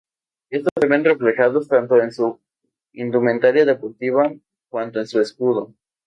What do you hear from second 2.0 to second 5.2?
en su indumentaria deportiva cuanto en su